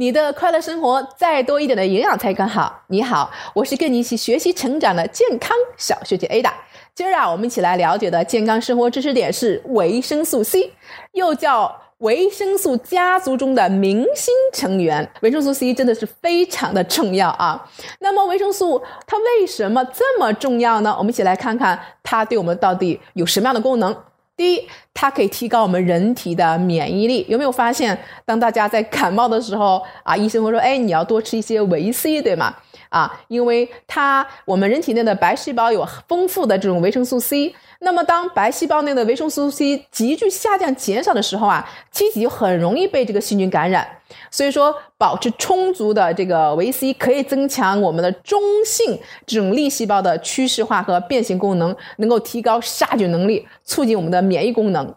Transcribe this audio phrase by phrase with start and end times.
[0.00, 2.84] 你的快乐生活再多一点的营养才更好。
[2.86, 6.52] 你好，我是跟你一起学习成长的健康小学姐 Ada。
[6.94, 10.72] 今儿啊，我们一起来了解的健康生活知识点是维生素 C，
[11.14, 15.10] 又叫维生素家族中的明星成员。
[15.22, 17.68] 维生素 C 真的是非常的重要啊。
[17.98, 20.94] 那么维生素它为什么这么重要呢？
[20.96, 23.96] 我们一起来看看它对我们到底有什么样的功能。
[24.38, 27.26] 第一，它可以提高我们人体的免疫力。
[27.28, 32.54] 有没有发现，当大家在感冒的时候啊，医生会说：“哎，你要多吃一些维 C，对吗？”
[32.88, 37.52] 啊，因为它我们人体内的白细胞有丰富的这种维生素 C。
[37.80, 43.86] 那么，当白细胞内的维生素 C 急剧下降、减少的时候啊，机体就很容易被这个细菌感染。
[44.30, 54.94] 所以说，保持充足的这个维 C 可以增强我们的中性这种粒细胞的趋势化和变形功能，能够提高杀菌能力，促进我们的免疫功能。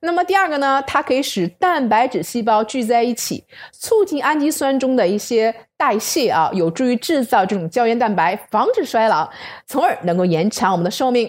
[0.00, 9.28] 那么第二个呢，它可以使蛋白质细胞聚在一起，促进氨基酸中的一些代谢啊，有助于制造这种胶原蛋白，防止衰老，
[9.66, 11.28] 从而能够延长我们的寿命。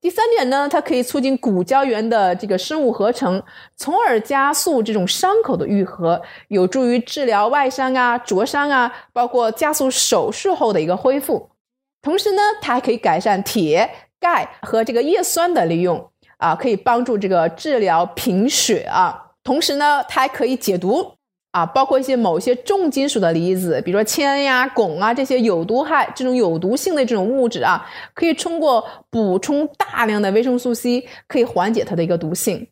[0.00, 3.42] 第三点呢，它可以促进骨胶原的这个生物合成，
[3.76, 11.50] 从而加速这种伤口的愈合，有助于治疗外伤啊、灼伤啊，包括加速手术后的一个恢复。
[12.02, 16.09] 同时呢，它还可以改善铁、钙和这个叶酸的利用
[16.40, 19.30] 啊，可以帮助这个治疗贫血啊。
[19.44, 21.12] 同时呢，它还可以解毒。
[21.52, 32.68] 啊，包括一些某些重金属的离子，比如说铅呀、汞啊这些有毒害、这种有毒性的这种物质啊，可以通过补充大量的维生素 C，可以缓解它的一个毒性。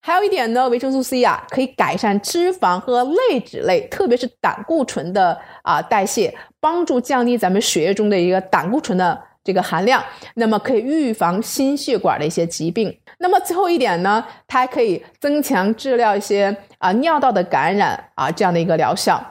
[0.00, 9.20] 还有一点呢，维生素 C 啊，可以改善脂肪和类脂类，特别是胆固醇的啊代谢，帮助降低咱们血液中的一个胆固醇的。
[9.44, 10.02] 这个含量，
[10.34, 12.98] 那么可以预防心血管的一些疾病。
[13.18, 19.22] 那么最后一点呢，它还可以增强治疗一些啊尿道的感染啊这样的一个疗效，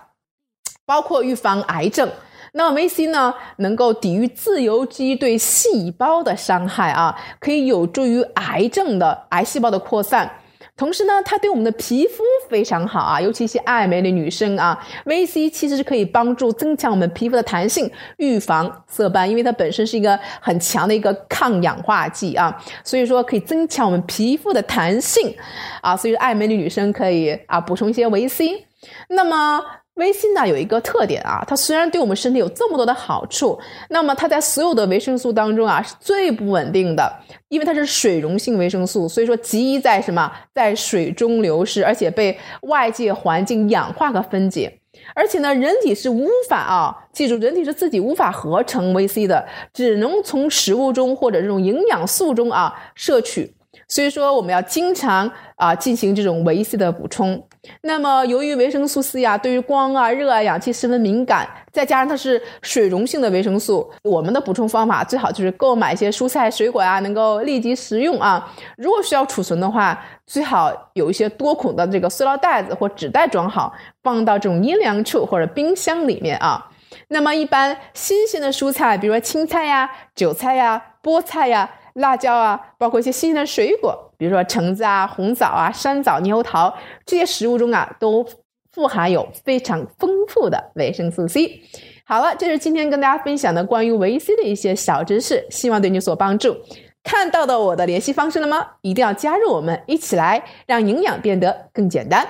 [0.85, 2.09] 包括预防癌症。
[2.53, 10.31] 那维 C 呢，能够抵御自由基对细胞的伤害啊，可以有助于癌症的癌细胞的扩散。
[10.75, 25.35] 同时呢，它对我们的皮肤非常好啊，尤其一些爱美的女生啊维 C 其实是可以帮助增强我们皮肤的弹性，预防色斑，因为它本身是一个很强的一个抗氧化剂啊，所以说可以增强我们皮肤的弹性
[25.81, 28.65] 啊，所以爱美的女生可以啊补充一些维 C，
[29.09, 29.61] 那么。
[29.97, 37.13] 维 C 呢有一个特点啊，它虽然对我们身体有这么多的好处，那么它在所有的维生素当中啊是最不稳定的，
[37.49, 44.79] 因为它是水溶性维生素，所以说极易在什么在水中流失，而且被外界环境氧化和分解。
[45.13, 53.53] 而且呢，人体是无法啊，记住，人体是自己无法合成维 C 的，只能从食物中或者这种营养素中啊摄取。
[53.87, 57.43] 所以说，我们要经常啊进行这种维 C 的补充。
[57.81, 68.53] 那么，由于维生素 C 啊，对于光啊、热啊、氧气十分敏感，再加上它是水溶性的维生素，我们的补充方法最好就是购买一些蔬菜水果啊，能够立即食用啊。
[68.77, 73.73] 如果需要储存的话，最好有一些多孔的这个塑料袋子或纸袋装好，
[74.03, 76.69] 放到这种阴凉处或者冰箱里面啊。
[77.07, 81.69] 那么，一般新鲜的蔬菜，比如说青菜呀、韭菜呀、菠菜呀。
[81.93, 86.73] 辣椒啊，包括一些新鲜的水果，比如说橙子啊、红枣啊、山枣、猕猴桃
[87.05, 88.25] 这些食物中啊，都
[88.71, 91.61] 富含有非常丰富的维生素 C。
[92.05, 96.57] 好了，这是今天跟大家分享的关于维 C 的一些小知识，希望对你有所帮助。
[97.03, 98.65] 看到的我的联系方式了吗？
[98.81, 102.25] 一定要加入我们，一起来让营养变得更简单。